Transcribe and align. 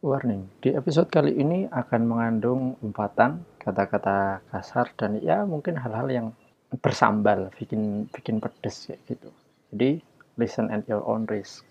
Warning, 0.00 0.64
di 0.64 0.72
episode 0.72 1.12
kali 1.12 1.36
ini 1.36 1.68
akan 1.68 2.08
mengandung 2.08 2.72
umpatan, 2.80 3.44
kata-kata 3.60 4.40
kasar, 4.48 4.96
dan 4.96 5.20
ya 5.20 5.44
mungkin 5.44 5.76
hal-hal 5.76 6.08
yang 6.08 6.26
bersambal, 6.80 7.52
bikin 7.60 8.08
bikin 8.08 8.40
pedes 8.40 8.88
kayak 8.88 8.96
gitu. 9.04 9.28
Jadi, 9.68 10.00
listen 10.40 10.72
at 10.72 10.88
your 10.88 11.04
own 11.04 11.28
risk. 11.28 11.68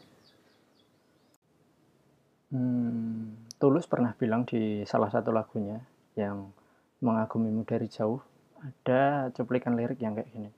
Hmm, 2.54 3.34
Tulus 3.58 3.90
pernah 3.90 4.14
bilang 4.14 4.46
di 4.46 4.86
salah 4.86 5.10
satu 5.10 5.34
lagunya 5.34 5.82
yang 6.14 6.54
mengagumimu 7.02 7.66
dari 7.66 7.90
jauh, 7.90 8.22
ada 8.62 9.34
cuplikan 9.34 9.74
lirik 9.74 10.06
yang 10.06 10.14
kayak 10.14 10.30
gini. 10.30 10.54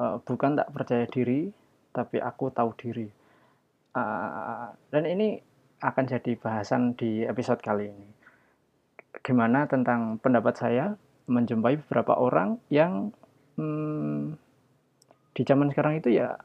E, 0.00 0.04
bukan 0.24 0.56
tak 0.56 0.72
percaya 0.72 1.04
diri, 1.04 1.52
tapi 1.92 2.24
aku 2.24 2.48
tahu 2.48 2.72
diri. 2.72 3.20
Uh, 3.90 4.70
dan 4.94 5.02
ini 5.02 5.49
akan 5.80 6.04
jadi 6.04 6.36
bahasan 6.36 6.94
di 6.94 7.24
episode 7.24 7.64
kali 7.64 7.88
ini. 7.88 8.08
Gimana 9.24 9.66
tentang 9.66 10.20
pendapat 10.20 10.54
saya 10.56 10.94
menjumpai 11.26 11.80
beberapa 11.86 12.16
orang 12.20 12.60
yang 12.68 13.12
hmm, 13.56 14.36
di 15.32 15.42
zaman 15.46 15.72
sekarang 15.72 15.98
itu 16.00 16.20
ya 16.20 16.36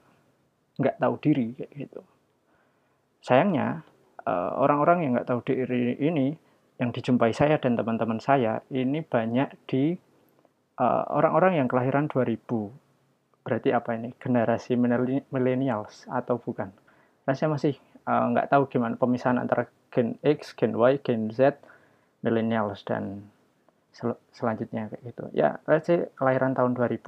nggak 0.80 1.00
tahu 1.00 1.16
diri 1.20 1.56
kayak 1.56 1.72
gitu. 1.76 2.02
Sayangnya 3.20 3.84
eh, 4.24 4.52
orang-orang 4.56 5.04
yang 5.04 5.12
nggak 5.20 5.28
tahu 5.28 5.42
diri 5.44 6.00
ini 6.00 6.36
yang 6.76 6.92
dijumpai 6.92 7.32
saya 7.32 7.56
dan 7.56 7.80
teman-teman 7.80 8.20
saya 8.20 8.60
ini 8.72 9.00
banyak 9.04 9.52
di 9.68 9.96
eh, 10.80 11.04
orang-orang 11.12 11.56
uh, 11.56 11.58
yang 11.64 11.68
kelahiran 11.68 12.12
2000. 12.12 12.40
Berarti 13.46 13.70
apa 13.72 13.94
ini? 13.94 14.10
Generasi 14.18 14.74
millennials 15.30 16.10
atau 16.10 16.42
bukan? 16.42 16.74
Saya 17.30 17.50
masih 17.50 17.78
Nggak 18.06 18.48
uh, 18.48 18.52
tahu 18.54 18.64
gimana 18.70 18.94
pemisahan 18.96 19.42
antara 19.42 19.66
gen 19.90 20.22
X, 20.22 20.54
gen 20.54 20.78
Y, 20.78 21.02
gen 21.02 21.34
Z, 21.34 21.58
millennials 22.22 22.86
dan 22.86 23.26
sel 23.96 24.14
selanjutnya 24.36 24.92
kayak 24.92 25.04
gitu. 25.10 25.24
Ya, 25.34 25.58
let's 25.66 25.90
kelahiran 26.20 26.54
tahun 26.54 26.78
2000. 26.78 27.02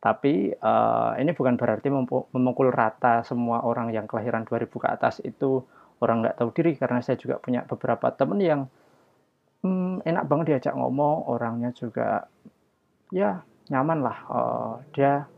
Tapi 0.00 0.56
uh, 0.56 1.12
ini 1.20 1.30
bukan 1.36 1.60
berarti 1.60 1.92
memukul 2.32 2.72
rata 2.72 3.20
semua 3.20 3.60
orang 3.62 3.92
yang 3.92 4.08
kelahiran 4.08 4.48
2000 4.48 4.72
ke 4.72 4.88
atas 4.88 5.20
itu 5.20 5.60
orang 6.00 6.24
nggak 6.24 6.40
tahu 6.40 6.48
diri 6.56 6.72
karena 6.80 7.04
saya 7.04 7.20
juga 7.20 7.36
punya 7.36 7.60
beberapa 7.68 8.08
temen 8.16 8.40
yang 8.40 8.60
hmm, 9.60 10.00
enak 10.08 10.24
banget 10.24 10.56
diajak 10.56 10.74
ngomong, 10.80 11.28
orangnya 11.28 11.70
juga 11.76 12.24
ya 13.12 13.44
nyaman 13.68 13.98
lah. 14.00 14.18
Uh, 14.32 14.72
dia 14.96 15.28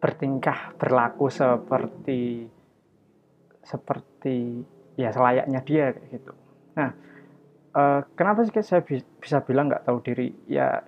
bertingkah 0.00 0.74
berlaku 0.80 1.28
seperti 1.28 2.48
seperti 3.60 4.64
ya 4.96 5.12
selayaknya 5.12 5.60
dia 5.62 5.92
gitu. 6.08 6.32
Nah, 6.74 6.90
eh, 7.76 8.00
kenapa 8.16 8.42
sih 8.48 8.64
saya 8.64 8.82
bisa 9.20 9.44
bilang 9.44 9.68
nggak 9.68 9.84
tahu 9.84 10.00
diri? 10.00 10.32
Ya 10.48 10.82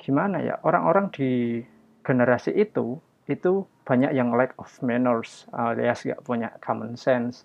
gimana 0.00 0.38
ya 0.38 0.56
orang-orang 0.62 1.10
di 1.10 1.60
generasi 2.06 2.54
itu 2.54 3.02
itu 3.26 3.66
banyak 3.82 4.14
yang 4.14 4.30
lack 4.30 4.54
of 4.54 4.70
manners 4.86 5.50
alias 5.50 6.06
nggak 6.06 6.22
punya 6.22 6.54
common 6.62 6.94
sense 6.94 7.42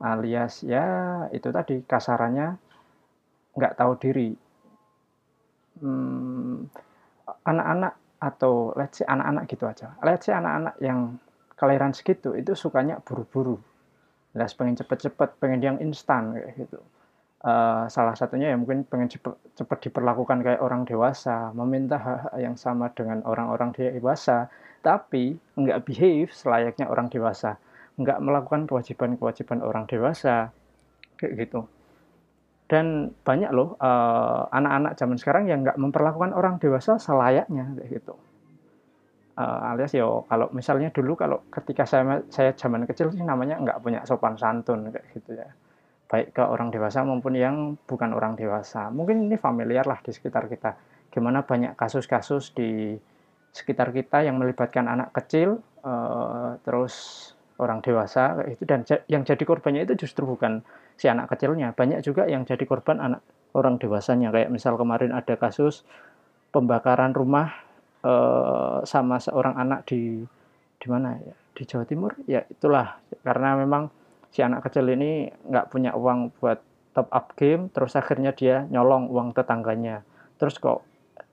alias 0.00 0.64
ya 0.64 1.28
itu 1.28 1.52
tadi 1.52 1.84
kasarannya 1.84 2.56
nggak 3.52 3.76
tahu 3.76 3.92
diri 4.00 4.32
hmm, 5.84 6.72
anak-anak 7.44 7.99
atau 8.20 8.76
let's 8.76 9.00
say 9.00 9.06
anak-anak 9.08 9.48
gitu 9.48 9.64
aja. 9.64 9.96
Let's 10.04 10.28
say 10.28 10.36
anak-anak 10.36 10.76
yang 10.84 11.16
kelahiran 11.56 11.96
segitu 11.96 12.36
itu 12.36 12.52
sukanya 12.52 13.00
buru-buru. 13.00 13.56
Let's 14.36 14.54
pengen 14.54 14.76
cepet-cepet, 14.78 15.40
pengen 15.40 15.60
yang 15.64 15.76
instan 15.80 16.36
kayak 16.36 16.68
gitu. 16.68 16.78
Uh, 17.40 17.88
salah 17.88 18.12
satunya 18.12 18.52
ya 18.52 18.56
mungkin 18.60 18.84
pengen 18.84 19.08
cepet, 19.08 19.32
cepet 19.56 19.88
diperlakukan 19.88 20.44
kayak 20.44 20.60
orang 20.60 20.84
dewasa, 20.84 21.48
meminta 21.56 21.96
hak-hak 21.96 22.36
yang 22.36 22.52
sama 22.60 22.92
dengan 22.92 23.24
orang-orang 23.24 23.72
dewasa, 23.72 24.52
tapi 24.84 25.40
nggak 25.56 25.88
behave 25.88 26.28
selayaknya 26.36 26.92
orang 26.92 27.08
dewasa, 27.08 27.56
nggak 27.96 28.20
melakukan 28.20 28.68
kewajiban-kewajiban 28.68 29.64
orang 29.64 29.88
dewasa, 29.88 30.52
kayak 31.16 31.48
gitu 31.48 31.64
dan 32.70 33.10
banyak 33.26 33.50
loh 33.50 33.74
uh, 33.82 34.46
anak-anak 34.54 34.94
zaman 34.94 35.18
sekarang 35.18 35.50
yang 35.50 35.66
nggak 35.66 35.74
memperlakukan 35.74 36.30
orang 36.30 36.62
dewasa 36.62 37.02
selayaknya 37.02 37.74
gitu. 37.90 38.14
Uh, 39.34 39.74
alias 39.74 39.90
yo 39.90 40.22
kalau 40.30 40.46
misalnya 40.54 40.94
dulu 40.94 41.18
kalau 41.18 41.42
ketika 41.50 41.82
saya 41.82 42.22
saya 42.30 42.54
zaman 42.54 42.86
kecil 42.86 43.10
sih 43.10 43.26
namanya 43.26 43.58
nggak 43.58 43.82
punya 43.82 44.06
sopan 44.06 44.38
santun 44.38 44.94
kayak 44.94 45.02
gitu 45.18 45.34
ya. 45.34 45.50
Baik 46.06 46.30
ke 46.30 46.42
orang 46.46 46.70
dewasa 46.70 47.02
maupun 47.02 47.34
yang 47.34 47.74
bukan 47.90 48.14
orang 48.14 48.38
dewasa. 48.38 48.86
Mungkin 48.94 49.26
ini 49.26 49.34
familiar 49.34 49.82
lah 49.90 49.98
di 49.98 50.14
sekitar 50.14 50.46
kita. 50.46 50.78
Gimana 51.10 51.42
banyak 51.42 51.74
kasus-kasus 51.74 52.54
di 52.54 52.94
sekitar 53.50 53.90
kita 53.90 54.22
yang 54.22 54.38
melibatkan 54.38 54.86
anak 54.86 55.10
kecil 55.10 55.58
uh, 55.82 56.54
terus 56.62 56.94
orang 57.60 57.84
dewasa 57.84 58.40
itu 58.48 58.64
dan 58.64 58.82
yang 59.06 59.22
jadi 59.22 59.44
korbannya 59.44 59.84
itu 59.84 60.08
justru 60.08 60.24
bukan 60.24 60.64
si 60.96 61.06
anak 61.06 61.28
kecilnya. 61.30 61.76
Banyak 61.76 62.00
juga 62.00 62.24
yang 62.24 62.48
jadi 62.48 62.64
korban 62.64 62.98
anak 62.98 63.20
orang 63.52 63.76
dewasanya. 63.76 64.32
Kayak 64.32 64.50
misal 64.50 64.80
kemarin 64.80 65.12
ada 65.12 65.36
kasus 65.36 65.84
pembakaran 66.50 67.12
rumah 67.12 67.52
eh, 68.02 68.78
sama 68.88 69.20
seorang 69.20 69.60
anak 69.60 69.86
di 69.86 70.24
di 70.80 70.86
mana 70.88 71.20
ya? 71.20 71.36
Di 71.52 71.62
Jawa 71.68 71.84
Timur? 71.84 72.16
Ya 72.24 72.48
itulah. 72.48 72.96
Karena 73.20 73.54
memang 73.60 73.92
si 74.32 74.40
anak 74.40 74.64
kecil 74.66 74.88
ini 74.88 75.28
nggak 75.28 75.68
punya 75.68 75.92
uang 75.92 76.32
buat 76.40 76.64
top 76.90 77.08
up 77.12 77.38
game 77.38 77.70
terus 77.70 77.94
akhirnya 77.94 78.34
dia 78.34 78.64
nyolong 78.72 79.12
uang 79.12 79.36
tetangganya. 79.36 80.02
Terus 80.40 80.56
kok 80.56 80.80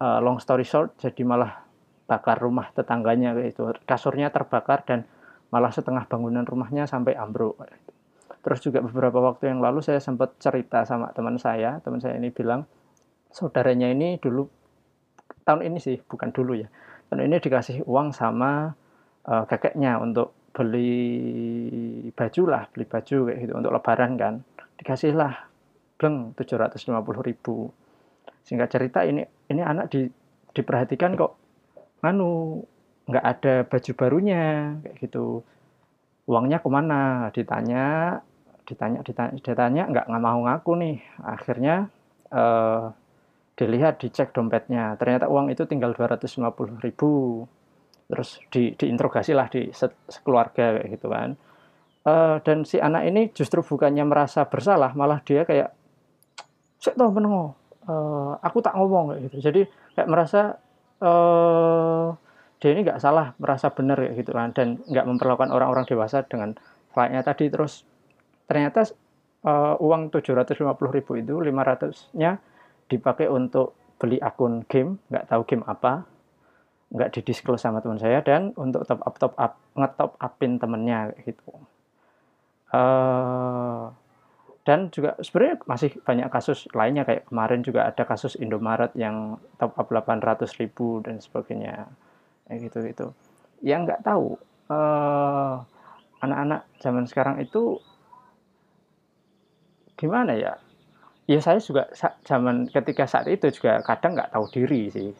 uh, 0.03 0.19
long 0.19 0.37
story 0.37 0.67
short 0.67 0.99
jadi 0.99 1.23
malah 1.23 1.63
bakar 2.07 2.39
rumah 2.39 2.71
tetangganya 2.71 3.35
itu 3.43 3.67
kasurnya 3.83 4.31
terbakar 4.31 4.87
dan 4.87 5.03
malah 5.51 5.71
setengah 5.71 6.03
bangunan 6.09 6.43
rumahnya 6.43 6.89
sampai 6.89 7.15
ambruk 7.15 7.59
Terus 8.47 8.63
juga 8.63 8.79
beberapa 8.79 9.19
waktu 9.19 9.51
yang 9.51 9.59
lalu 9.59 9.83
saya 9.83 9.99
sempat 9.99 10.39
cerita 10.39 10.87
sama 10.87 11.11
teman 11.11 11.35
saya, 11.35 11.83
teman 11.83 11.99
saya 11.99 12.15
ini 12.15 12.31
bilang 12.31 12.63
saudaranya 13.27 13.91
ini 13.91 14.15
dulu 14.23 14.47
tahun 15.43 15.67
ini 15.67 15.83
sih, 15.83 15.99
bukan 15.99 16.31
dulu 16.31 16.55
ya. 16.55 16.71
Tahun 17.11 17.27
ini 17.27 17.43
dikasih 17.43 17.83
uang 17.83 18.15
sama 18.15 18.71
uh, 19.27 19.43
kakeknya 19.51 19.99
untuk 19.99 20.31
beli 20.55 22.07
baju 22.15 22.41
lah, 22.47 22.63
beli 22.71 22.87
baju 22.87 23.17
kayak 23.27 23.37
gitu 23.43 23.53
untuk 23.55 23.71
lebaran 23.75 24.15
kan. 24.15 24.33
Dikasihlah 24.79 25.33
bleng 25.99 26.31
750 26.39 26.87
ribu. 27.27 27.67
Sehingga 28.47 28.71
cerita 28.71 29.03
ini 29.03 29.27
ini 29.51 29.59
anak 29.59 29.91
di, 29.91 30.07
diperhatikan 30.55 31.19
kok 31.19 31.35
anu 31.99 32.63
nggak 33.07 33.25
ada 33.25 33.53
baju 33.63 33.91
barunya 33.95 34.75
kayak 34.83 34.95
gitu. 34.99 35.41
Uangnya 36.27 36.59
ke 36.59 36.69
mana? 36.69 37.31
Ditanya 37.31 38.19
ditanya 38.67 38.99
ditanya 38.99 39.31
ditanya 39.39 39.83
nggak 39.87 40.05
nggak 40.11 40.23
mau 40.23 40.39
ngaku 40.43 40.71
nih. 40.75 40.97
Akhirnya 41.23 41.75
uh, 42.35 42.91
dilihat 43.55 44.03
dicek 44.03 44.35
dompetnya. 44.35 44.99
Ternyata 44.99 45.31
uang 45.31 45.49
itu 45.49 45.63
tinggal 45.63 45.95
250 45.95 46.83
ribu. 46.83 47.43
Terus 48.07 48.39
di 48.51 48.75
diinterogasi 48.75 49.31
lah 49.31 49.47
di 49.47 49.71
sekeluarga 50.11 50.79
kayak 50.79 50.87
gitu 50.99 51.07
kan. 51.07 51.39
Uh, 52.07 52.39
dan 52.43 52.63
si 52.63 52.79
anak 52.79 53.03
ini 53.07 53.31
justru 53.35 53.59
bukannya 53.59 54.07
merasa 54.07 54.47
bersalah 54.47 54.95
malah 54.95 55.19
dia 55.27 55.43
kayak 55.43 55.75
saya 56.79 56.95
tahu 56.95 57.11
menengok 57.11 57.67
uh, 57.87 58.39
aku 58.43 58.59
tak 58.59 58.75
ngomong 58.75 59.15
kayak 59.15 59.21
gitu. 59.31 59.37
Jadi 59.43 59.61
kayak 59.95 60.09
merasa 60.11 60.41
uh, 61.01 62.13
dia 62.57 62.69
ini 62.73 62.81
nggak 62.85 63.01
salah 63.01 63.37
merasa 63.37 63.69
benar 63.69 64.01
kayak 64.01 64.15
gitu 64.17 64.31
kan. 64.33 64.49
Dan 64.53 64.81
nggak 64.85 65.05
memperlakukan 65.05 65.49
orang-orang 65.53 65.85
dewasa 65.85 66.25
dengan 66.25 66.57
flightnya 66.93 67.21
tadi. 67.21 67.49
Terus 67.53 67.85
ternyata 68.49 68.87
uh, 69.45 69.75
uang 69.77 70.09
750 70.09 70.65
ribu 70.95 71.11
itu 71.19 71.35
500-nya 71.37 72.41
dipakai 72.87 73.27
untuk 73.27 73.75
beli 73.97 74.17
akun 74.21 74.63
game, 74.69 75.01
nggak 75.09 75.25
tahu 75.27 75.41
game 75.43 75.65
apa, 75.65 76.05
nggak 76.93 77.11
didisclose 77.19 77.65
sama 77.65 77.81
teman 77.81 77.99
saya, 77.99 78.21
dan 78.21 78.53
untuk 78.55 78.85
top 78.85 79.01
up 79.03 79.15
top 79.17 79.33
up 79.35 79.53
ngetop 79.75 80.11
upin 80.21 80.61
temennya 80.61 81.11
gitu. 81.25 81.51
Uh, 82.71 83.89
dan 84.67 84.91
juga 84.91 85.15
sebenarnya 85.23 85.63
masih 85.63 85.95
banyak 86.03 86.27
kasus 86.27 86.67
lainnya 86.75 87.07
kayak 87.07 87.31
kemarin 87.31 87.63
juga 87.63 87.87
ada 87.87 88.03
kasus 88.03 88.35
Indomaret 88.35 88.91
yang 88.99 89.39
top 89.55 89.71
up 89.79 89.87
800 89.87 90.43
ribu 90.59 90.99
dan 90.99 91.23
sebagainya 91.23 91.87
gitu 92.51 92.79
gitu 92.87 93.11
yang 93.61 93.85
nggak 93.85 94.05
tahu. 94.05 94.37
Uh, 94.67 95.63
anak-anak 96.19 96.67
zaman 96.81 97.05
sekarang 97.07 97.39
itu 97.39 97.79
gimana 99.97 100.35
ya? 100.35 100.53
Ya 101.27 101.39
saya 101.43 101.59
juga 101.59 101.91
zaman 102.23 102.71
ketika 102.71 103.03
saat 103.03 103.27
itu 103.27 103.51
juga 103.51 103.83
kadang 103.83 104.15
nggak 104.15 104.31
tahu 104.31 104.45
diri 104.51 104.87
sih. 104.91 105.11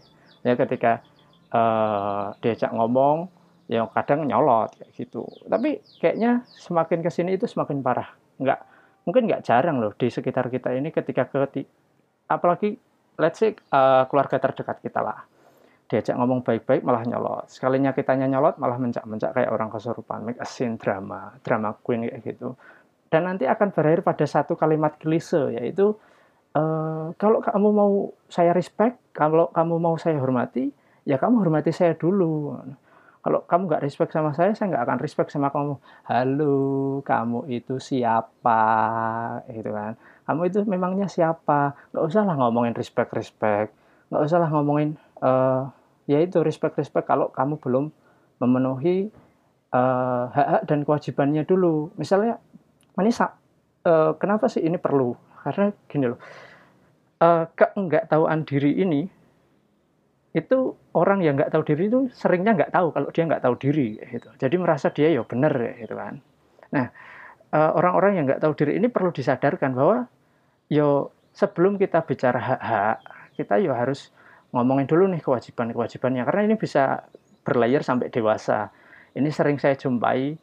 Ya 0.43 0.55
ketika 0.55 1.03
uh, 1.51 2.31
diajak 2.39 2.71
ngomong 2.71 3.27
ya 3.67 3.83
kadang 3.91 4.23
nyolot 4.27 4.71
kayak 4.79 4.91
gitu. 4.95 5.27
Tapi 5.47 5.83
kayaknya 5.99 6.47
semakin 6.47 7.03
ke 7.03 7.11
sini 7.11 7.35
itu 7.35 7.47
semakin 7.47 7.83
parah. 7.83 8.07
Nggak 8.39 8.59
mungkin 9.03 9.27
nggak 9.27 9.43
jarang 9.43 9.79
loh 9.79 9.95
di 9.95 10.07
sekitar 10.11 10.51
kita 10.51 10.75
ini 10.75 10.91
ketika 10.91 11.27
ke 11.27 11.63
apalagi 12.27 12.75
let's 13.15 13.39
say 13.39 13.55
uh, 13.71 14.03
keluarga 14.11 14.35
terdekat 14.35 14.83
kita 14.83 14.99
lah 14.99 15.23
diajak 15.87 16.19
ngomong 16.19 16.43
baik-baik 16.43 16.83
malah 16.83 17.03
nyolot 17.07 17.47
sekalinya 17.47 17.95
kitanya 17.95 18.27
nyolot 18.27 18.59
malah 18.59 18.75
mencak-mencak 18.75 19.31
kayak 19.31 19.49
orang 19.51 19.71
kesurupan 19.71 20.27
make 20.27 20.39
a 20.39 20.47
scene 20.47 20.75
drama 20.75 21.35
drama 21.41 21.75
queen 21.79 22.07
kayak 22.07 22.23
gitu 22.23 22.59
dan 23.07 23.23
nanti 23.23 23.47
akan 23.47 23.71
berakhir 23.71 24.03
pada 24.03 24.27
satu 24.27 24.59
kalimat 24.59 24.99
klise 24.99 25.55
yaitu 25.55 25.95
uh, 26.55 27.15
kalau 27.15 27.39
kamu 27.39 27.69
mau 27.71 27.91
saya 28.27 28.51
respect 28.51 28.99
kalau 29.15 29.47
kamu 29.55 29.79
mau 29.79 29.95
saya 29.95 30.19
hormati 30.19 30.75
ya 31.07 31.15
kamu 31.15 31.39
hormati 31.39 31.71
saya 31.71 31.95
dulu 31.95 32.59
kalau 33.27 33.43
kamu 33.43 33.67
nggak 33.67 33.83
respect 33.83 34.15
sama 34.15 34.31
saya, 34.31 34.55
saya 34.55 34.71
nggak 34.71 34.87
akan 34.87 34.99
respect 35.03 35.35
sama 35.35 35.51
kamu. 35.51 35.75
Halo, 36.07 36.55
kamu 37.03 37.51
itu 37.51 37.75
siapa? 37.75 38.63
Gitu 39.51 39.67
kan. 39.67 39.99
Kamu 40.23 40.47
itu 40.47 40.63
memangnya 40.63 41.11
siapa? 41.11 41.75
Nggak 41.91 42.07
usah 42.07 42.23
lah 42.23 42.39
ngomongin 42.39 42.71
respect-respect. 42.71 43.75
Nggak 44.07 44.23
usah 44.31 44.39
lah 44.39 44.47
ngomongin, 44.47 44.95
uh, 45.19 45.67
ya 46.07 46.23
itu 46.23 46.39
respect-respect 46.41 47.05
kalau 47.05 47.29
kamu 47.29 47.59
belum 47.59 47.91
memenuhi 48.39 49.11
uh, 49.75 50.31
hak-hak 50.31 50.61
dan 50.65 50.79
kewajibannya 50.87 51.43
dulu. 51.43 51.91
Misalnya, 51.99 52.39
Manisa, 52.95 53.35
uh, 53.83 54.15
kenapa 54.15 54.47
sih 54.47 54.63
ini 54.63 54.79
perlu? 54.79 55.13
Karena 55.43 55.71
gini 55.87 56.05
loh, 56.11 56.19
uh, 57.21 57.45
tahuan 58.07 58.47
diri 58.47 58.79
ini 58.79 59.01
itu 60.37 60.57
orang 60.93 61.25
yang 61.25 61.33
nggak 61.33 61.49
tahu 61.49 61.63
diri 61.65 61.89
itu 61.89 61.99
seringnya 62.13 62.53
nggak 62.53 62.69
tahu 62.69 62.93
kalau 62.93 63.09
dia 63.09 63.23
nggak 63.25 63.41
tahu 63.41 63.55
diri 63.57 63.97
gitu. 63.97 64.29
Jadi 64.37 64.55
merasa 64.61 64.93
dia 64.93 65.09
ya 65.09 65.25
benar 65.25 65.53
gitu 65.81 65.97
kan. 65.97 66.21
Nah, 66.69 66.85
eh, 67.49 67.71
orang-orang 67.73 68.21
yang 68.21 68.25
nggak 68.29 68.41
tahu 68.45 68.53
diri 68.53 68.77
ini 68.77 68.85
perlu 68.91 69.09
disadarkan 69.09 69.73
bahwa 69.73 70.05
yo 70.69 71.09
sebelum 71.33 71.81
kita 71.81 72.05
bicara 72.05 72.37
hak-hak, 72.37 72.97
kita 73.33 73.57
yo 73.65 73.73
harus 73.73 74.13
ngomongin 74.55 74.87
dulu 74.87 75.11
nih 75.11 75.21
kewajiban-kewajibannya 75.21 76.23
karena 76.23 76.41
ini 76.47 76.55
bisa 76.55 77.07
berlayar 77.43 77.83
sampai 77.83 78.11
dewasa. 78.11 78.71
Ini 79.17 79.29
sering 79.31 79.57
saya 79.57 79.75
jumpai 79.75 80.35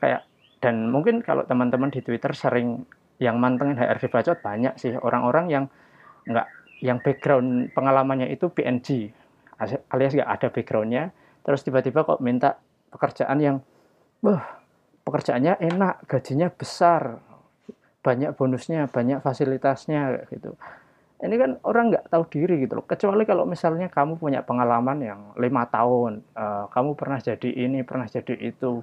kayak 0.00 0.22
dan 0.60 0.92
mungkin 0.92 1.24
kalau 1.24 1.48
teman-teman 1.48 1.88
di 1.88 2.04
Twitter 2.04 2.36
sering 2.36 2.84
yang 3.20 3.36
mantengin 3.36 3.76
HRD 3.76 4.08
bacot 4.08 4.38
banyak 4.40 4.76
sih 4.80 4.96
orang-orang 4.96 5.46
yang 5.52 5.64
nggak 6.24 6.46
yang 6.80 7.00
background 7.04 7.72
pengalamannya 7.76 8.32
itu 8.32 8.48
PNG 8.48 9.12
alias 9.92 10.16
nggak 10.16 10.30
ada 10.40 10.48
backgroundnya 10.48 11.12
terus 11.44 11.60
tiba-tiba 11.60 12.04
kok 12.04 12.20
minta 12.24 12.56
pekerjaan 12.88 13.38
yang 13.40 13.56
wah 14.24 14.40
pekerjaannya 15.04 15.60
enak 15.60 16.08
gajinya 16.08 16.48
besar 16.48 17.20
banyak 18.00 18.32
bonusnya 18.32 18.88
banyak 18.88 19.20
fasilitasnya 19.20 20.24
gitu 20.32 20.56
ini 21.20 21.36
kan 21.36 21.60
orang 21.68 21.92
nggak 21.92 22.08
tahu 22.08 22.24
diri 22.32 22.64
gitu 22.64 22.80
loh. 22.80 22.86
Kecuali 22.88 23.28
kalau 23.28 23.44
misalnya 23.44 23.92
kamu 23.92 24.16
punya 24.16 24.40
pengalaman 24.40 24.98
yang 25.04 25.20
lima 25.36 25.68
tahun 25.68 26.24
uh, 26.32 26.72
kamu 26.72 26.96
pernah 26.96 27.20
jadi 27.20 27.50
ini 27.68 27.84
pernah 27.84 28.08
jadi 28.08 28.34
itu 28.40 28.80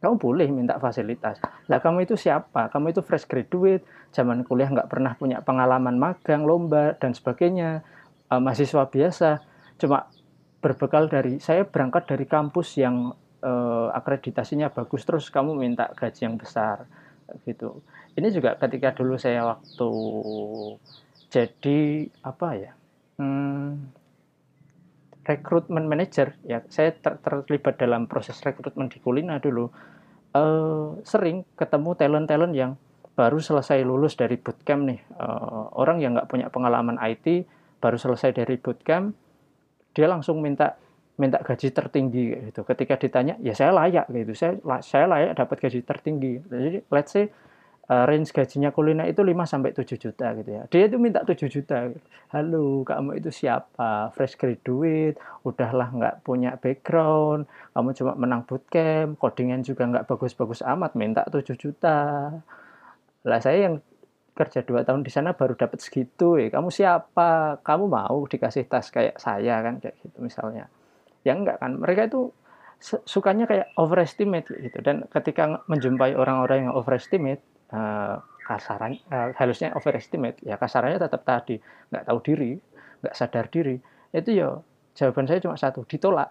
kamu 0.00 0.14
boleh 0.18 0.48
minta 0.50 0.80
fasilitas. 0.80 1.38
Lah 1.70 1.78
kamu 1.78 2.08
itu 2.08 2.16
siapa? 2.16 2.72
Kamu 2.72 2.90
itu 2.90 3.04
fresh 3.04 3.28
graduate 3.28 3.84
zaman 4.10 4.42
kuliah 4.48 4.72
nggak 4.72 4.88
pernah 4.90 5.14
punya 5.14 5.44
pengalaman 5.44 5.94
magang 6.00 6.42
lomba 6.48 6.96
dan 6.96 7.12
sebagainya. 7.12 7.84
Uh, 8.32 8.40
mahasiswa 8.40 8.88
biasa. 8.88 9.44
Cuma 9.76 10.08
berbekal 10.64 11.12
dari 11.12 11.36
saya 11.36 11.68
berangkat 11.68 12.08
dari 12.08 12.24
kampus 12.24 12.80
yang 12.80 13.12
uh, 13.44 13.88
akreditasinya 13.92 14.72
bagus 14.72 15.02
terus 15.04 15.28
kamu 15.28 15.58
minta 15.58 15.90
gaji 15.92 16.32
yang 16.32 16.40
besar 16.40 16.88
gitu. 17.44 17.82
Ini 18.14 18.28
juga 18.30 18.56
ketika 18.56 18.92
dulu 18.92 19.16
saya 19.16 19.44
waktu 19.44 19.90
jadi 21.32 22.06
apa 22.20 22.48
ya 22.60 22.72
hmm, 23.16 23.88
rekrutmen 25.24 25.88
manager 25.88 26.36
ya 26.44 26.60
saya 26.68 26.92
ter 26.92 27.16
terlibat 27.24 27.80
dalam 27.80 28.04
proses 28.04 28.36
rekrutmen 28.44 28.92
di 28.92 29.00
Kulina 29.00 29.40
dulu 29.40 29.72
uh, 30.36 31.00
sering 31.08 31.48
ketemu 31.56 31.90
talent-talent 31.96 32.52
yang 32.52 32.72
baru 33.16 33.40
selesai 33.40 33.80
lulus 33.80 34.12
dari 34.20 34.36
bootcamp 34.36 34.82
nih 34.84 35.00
uh, 35.16 35.72
orang 35.80 36.04
yang 36.04 36.12
nggak 36.12 36.28
punya 36.28 36.52
pengalaman 36.52 37.00
IT 37.00 37.48
baru 37.80 37.96
selesai 37.96 38.36
dari 38.36 38.60
bootcamp 38.60 39.16
dia 39.96 40.08
langsung 40.08 40.44
minta 40.44 40.76
minta 41.20 41.38
gaji 41.44 41.68
tertinggi 41.70 42.50
gitu. 42.50 42.64
Ketika 42.64 42.96
ditanya, 42.96 43.36
ya 43.44 43.52
saya 43.52 43.70
layak 43.76 44.08
gitu. 44.08 44.32
Saya 44.32 44.56
saya 44.80 45.04
layak 45.06 45.36
dapat 45.36 45.56
gaji 45.68 45.80
tertinggi. 45.84 46.32
Jadi 46.48 46.78
let's 46.88 47.12
say 47.12 47.28
uh, 47.88 48.04
range 48.06 48.30
gajinya 48.30 48.70
kulina 48.70 49.08
itu 49.08 49.24
5 49.24 49.34
sampai 49.48 49.74
7 49.74 49.98
juta 49.98 50.26
gitu 50.38 50.50
ya. 50.50 50.62
Dia 50.70 50.86
itu 50.86 50.96
minta 51.02 51.24
7 51.26 51.34
juta. 51.50 51.90
Halo, 52.30 52.86
kamu 52.86 53.18
itu 53.18 53.30
siapa? 53.34 54.12
Fresh 54.14 54.38
graduate, 54.38 55.18
udahlah 55.42 55.88
nggak 55.90 56.14
punya 56.22 56.54
background, 56.60 57.48
kamu 57.74 57.88
cuma 57.98 58.12
menang 58.14 58.42
bootcamp, 58.46 59.18
codingan 59.18 59.66
juga 59.66 59.88
nggak 59.88 60.06
bagus-bagus 60.06 60.62
amat, 60.62 60.94
minta 60.94 61.26
7 61.26 61.56
juta. 61.58 62.30
Lah 63.22 63.40
saya 63.42 63.70
yang 63.70 63.76
kerja 64.32 64.64
dua 64.64 64.80
tahun 64.80 65.04
di 65.04 65.12
sana 65.12 65.36
baru 65.36 65.52
dapat 65.52 65.76
segitu 65.84 66.40
ya 66.40 66.48
kamu 66.48 66.72
siapa 66.72 67.60
kamu 67.60 67.84
mau 67.84 68.24
dikasih 68.24 68.64
tas 68.64 68.88
kayak 68.88 69.20
saya 69.20 69.60
kan 69.60 69.76
kayak 69.76 70.00
gitu 70.00 70.24
misalnya 70.24 70.72
ya 71.20 71.36
enggak 71.36 71.60
kan 71.60 71.76
mereka 71.76 72.08
itu 72.08 72.32
sukanya 72.82 73.44
kayak 73.46 73.70
overestimate 73.76 74.48
gitu 74.48 74.80
dan 74.82 75.06
ketika 75.12 75.62
menjumpai 75.68 76.16
orang-orang 76.16 76.66
yang 76.66 76.74
overestimate 76.74 77.44
uh, 77.72 78.20
kasaran 78.44 79.00
uh, 79.08 79.32
halusnya 79.36 79.72
overestimate. 79.74 80.38
Ya 80.44 80.60
kasarannya 80.60 81.00
tetap 81.00 81.24
tadi. 81.24 81.58
Nggak 81.90 82.04
tahu 82.06 82.18
diri 82.22 82.52
nggak 83.02 83.14
sadar 83.18 83.50
diri. 83.50 83.76
Itu 84.14 84.30
ya 84.30 84.48
jawaban 84.94 85.26
saya 85.26 85.42
cuma 85.42 85.58
satu 85.58 85.82
ditolak. 85.82 86.30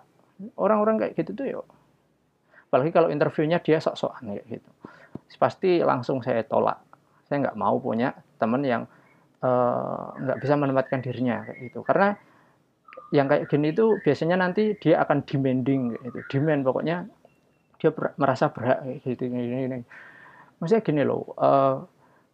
Orang-orang 0.58 0.98
kayak 0.98 1.14
gitu 1.20 1.32
tuh 1.36 1.46
ya. 1.46 1.62
Apalagi 2.72 2.92
kalau 2.96 3.12
interviewnya 3.12 3.60
dia 3.60 3.84
sok-sokan 3.84 4.32
kayak 4.32 4.46
gitu. 4.48 4.70
Pasti 5.36 5.84
langsung 5.84 6.24
saya 6.24 6.42
tolak. 6.48 6.80
Saya 7.28 7.50
nggak 7.50 7.60
mau 7.60 7.76
punya 7.78 8.16
teman 8.40 8.64
yang 8.64 8.88
uh, 9.44 10.16
nggak 10.16 10.40
bisa 10.40 10.56
menempatkan 10.56 11.04
dirinya 11.04 11.44
kayak 11.46 11.60
gitu. 11.70 11.80
Karena 11.84 12.16
yang 13.12 13.28
kayak 13.28 13.52
gini 13.52 13.76
itu 13.76 14.00
biasanya 14.00 14.40
nanti 14.40 14.80
dia 14.80 15.04
akan 15.04 15.28
demanding 15.28 16.00
gitu. 16.00 16.20
Demand 16.32 16.64
pokoknya 16.64 16.98
dia 17.82 17.90
merasa 18.16 18.54
berhak 18.54 18.86
gitu 19.04 19.26
ini 19.26 19.68
ini 19.68 19.80
maksudnya 20.62 20.86
gini 20.86 21.02
loh 21.02 21.34
uh, 21.42 21.82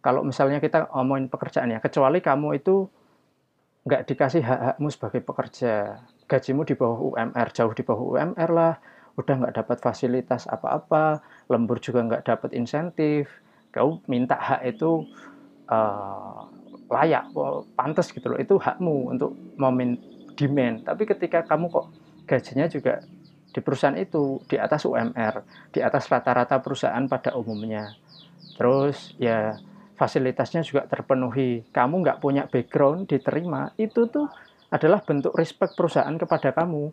kalau 0.04 0.22
misalnya 0.22 0.60
kita 0.60 0.86
ngomongin 0.92 1.32
pekerjaan 1.32 1.72
ya 1.72 1.80
kecuali 1.80 2.20
kamu 2.20 2.60
itu 2.60 2.86
nggak 3.88 4.04
dikasih 4.04 4.44
hak-hakmu 4.44 4.88
sebagai 4.92 5.20
pekerja 5.24 6.04
gajimu 6.28 6.68
di 6.68 6.76
bawah 6.76 6.98
UMR 7.16 7.48
jauh 7.56 7.72
di 7.72 7.80
bawah 7.80 8.04
UMR 8.14 8.50
lah 8.52 8.74
udah 9.16 9.34
nggak 9.34 9.54
dapat 9.64 9.80
fasilitas 9.80 10.44
apa-apa 10.46 11.24
lembur 11.48 11.80
juga 11.80 12.04
nggak 12.04 12.28
dapat 12.28 12.52
insentif 12.52 13.32
kau 13.72 14.04
minta 14.06 14.36
hak 14.36 14.76
itu 14.76 15.08
uh, 15.72 16.48
layak, 16.88 17.30
pantas 17.76 18.10
gitu 18.10 18.32
loh, 18.32 18.40
itu 18.40 18.56
hakmu 18.56 19.12
untuk 19.12 19.36
memin 19.60 20.00
demand. 20.34 20.82
Tapi 20.88 21.04
ketika 21.04 21.44
kamu 21.44 21.68
kok 21.68 21.86
gajinya 22.24 22.66
juga 22.68 23.04
di 23.52 23.60
perusahaan 23.60 23.96
itu 23.96 24.40
di 24.48 24.56
atas 24.56 24.88
UMR, 24.88 25.44
di 25.72 25.80
atas 25.84 26.08
rata-rata 26.08 26.60
perusahaan 26.60 27.04
pada 27.04 27.36
umumnya. 27.36 27.92
Terus 28.58 29.14
ya 29.22 29.54
fasilitasnya 29.94 30.66
juga 30.66 30.82
terpenuhi. 30.90 31.62
Kamu 31.70 32.02
nggak 32.02 32.18
punya 32.18 32.50
background 32.50 33.06
diterima, 33.06 33.70
itu 33.78 34.10
tuh 34.10 34.26
adalah 34.74 34.98
bentuk 35.00 35.32
respect 35.38 35.78
perusahaan 35.78 36.12
kepada 36.18 36.50
kamu. 36.50 36.90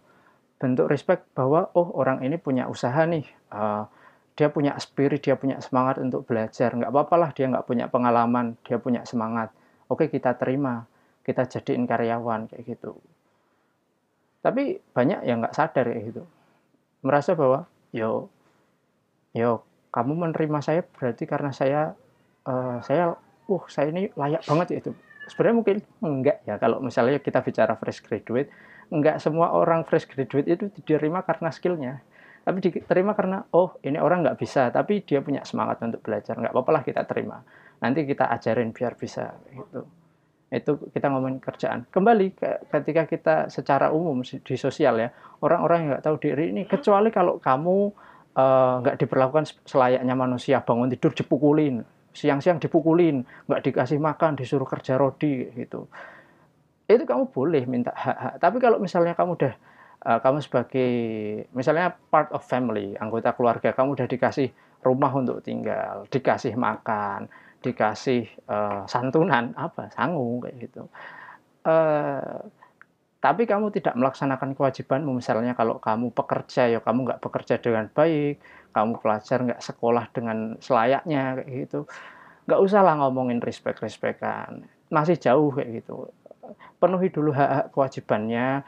Bentuk 0.61 0.87
respect 0.87 1.25
bahwa 1.33 1.73
oh 1.73 1.89
orang 1.97 2.21
ini 2.21 2.37
punya 2.37 2.69
usaha 2.69 3.01
nih. 3.09 3.25
Uh, 3.49 3.89
dia 4.35 4.51
punya 4.51 4.77
spirit, 4.77 5.25
dia 5.25 5.33
punya 5.35 5.57
semangat 5.57 5.97
untuk 5.97 6.27
belajar. 6.29 6.69
Nggak 6.75 6.91
apa-apa 6.93 7.15
lah 7.17 7.29
dia 7.33 7.49
nggak 7.49 7.65
punya 7.65 7.89
pengalaman, 7.89 8.55
dia 8.61 8.77
punya 8.77 9.01
semangat. 9.07 9.49
Oke 9.89 10.07
kita 10.07 10.37
terima, 10.37 10.85
kita 11.25 11.49
jadiin 11.49 11.89
karyawan 11.89 12.51
kayak 12.51 12.63
gitu. 12.77 12.99
Tapi 14.45 14.77
banyak 14.93 15.25
yang 15.25 15.41
nggak 15.41 15.57
sadar 15.57 15.89
kayak 15.89 16.13
gitu. 16.13 16.23
Merasa 17.01 17.33
bahwa 17.33 17.65
yo 17.89 18.29
yo 19.33 19.65
kamu 19.95 20.11
menerima 20.27 20.59
saya 20.59 20.83
berarti 20.83 21.23
karena 21.23 21.55
saya 21.55 21.95
uh, 22.43 22.83
saya 22.83 23.15
uh 23.47 23.63
saya 23.71 23.95
ini 23.95 24.11
layak 24.11 24.43
banget 24.43 24.67
ya 24.75 24.77
itu. 24.83 24.91
Sebenarnya 25.31 25.55
mungkin 25.55 25.77
enggak 26.03 26.37
ya 26.43 26.59
kalau 26.59 26.83
misalnya 26.83 27.23
kita 27.23 27.39
bicara 27.39 27.79
fresh 27.79 28.03
graduate, 28.03 28.51
enggak 28.91 29.23
semua 29.23 29.55
orang 29.55 29.87
fresh 29.87 30.11
graduate 30.11 30.51
itu 30.51 30.67
diterima 30.75 31.23
karena 31.23 31.49
skillnya. 31.49 32.03
Tapi 32.43 32.59
diterima 32.59 33.15
karena 33.15 33.41
oh 33.55 33.79
ini 33.87 33.97
orang 33.97 34.21
nggak 34.21 34.37
bisa 34.37 34.69
tapi 34.69 35.01
dia 35.01 35.23
punya 35.23 35.41
semangat 35.47 35.81
untuk 35.81 36.03
belajar 36.03 36.35
nggak 36.37 36.51
apa-apa 36.51 36.71
lah 36.75 36.83
kita 36.83 37.01
terima. 37.07 37.39
Nanti 37.79 38.03
kita 38.03 38.27
ajarin 38.35 38.75
biar 38.75 38.99
bisa 38.99 39.31
gitu. 39.49 39.87
Itu 40.51 40.71
kita 40.93 41.09
ngomongin 41.09 41.41
kerjaan. 41.41 41.89
Kembali 41.89 42.37
ketika 42.69 43.09
kita 43.09 43.35
secara 43.49 43.89
umum 43.89 44.21
di 44.21 44.55
sosial 44.59 44.99
ya 45.01 45.09
orang-orang 45.41 45.77
yang 45.81 45.89
nggak 45.97 46.05
tahu 46.05 46.17
diri 46.21 46.53
ini 46.53 46.67
kecuali 46.69 47.09
kalau 47.09 47.41
kamu 47.41 47.95
uh, 48.35 48.83
nggak 48.83 49.01
diperlakukan 49.01 49.49
selayaknya 49.65 50.13
manusia 50.13 50.61
bangun 50.61 50.91
tidur 50.91 51.11
dipukulin 51.11 51.83
siang-siang 52.15 52.63
dipukulin 52.63 53.27
nggak 53.51 53.61
dikasih 53.61 53.99
makan 53.99 54.39
disuruh 54.39 54.65
kerja 54.65 54.95
rodi 54.95 55.51
gitu. 55.51 55.91
Itu 56.87 57.03
kamu 57.03 57.29
boleh 57.29 57.67
minta 57.67 57.91
hak-hak. 57.91 58.39
Tapi 58.39 58.57
kalau 58.63 58.79
misalnya 58.79 59.13
kamu 59.13 59.35
udah 59.35 59.53
uh, 60.07 60.19
kamu 60.23 60.39
sebagai 60.39 60.91
misalnya 61.51 61.99
part 62.07 62.31
of 62.31 62.41
family 62.47 62.95
anggota 62.95 63.35
keluarga 63.35 63.75
kamu 63.75 63.99
udah 63.99 64.07
dikasih 64.07 64.47
rumah 64.79 65.11
untuk 65.11 65.43
tinggal 65.43 66.07
dikasih 66.07 66.55
makan 66.55 67.27
dikasih 67.59 68.31
uh, 68.47 68.87
santunan 68.87 69.51
apa? 69.59 69.91
Sanggung 69.91 70.39
kayak 70.39 70.71
gitu. 70.71 70.87
Uh, 71.67 72.47
tapi 73.25 73.49
kamu 73.49 73.73
tidak 73.73 73.97
melaksanakan 73.97 74.53
kewajibanmu. 74.53 75.17
Misalnya 75.17 75.57
kalau 75.57 75.81
kamu 75.81 76.13
pekerja 76.13 76.69
ya 76.69 76.77
kamu 76.77 77.09
nggak 77.09 77.21
bekerja 77.25 77.57
dengan 77.57 77.89
baik 77.89 78.37
kamu 78.69 79.01
pelajar 79.01 79.41
nggak 79.41 79.65
sekolah 79.65 80.05
dengan 80.13 80.61
selayaknya 80.61 81.41
kayak 81.41 81.49
gitu. 81.65 81.89
Nggak 82.45 82.59
usah 82.61 82.85
lah 82.85 83.01
ngomongin 83.01 83.41
respect 83.41 83.81
respectan 83.81 84.69
masih 84.93 85.17
jauh 85.17 85.49
kayak 85.49 85.81
gitu. 85.81 86.13
Penuhi 86.77 87.09
dulu 87.09 87.33
hak, 87.33 87.49
hak 87.49 87.67
kewajibannya. 87.73 88.61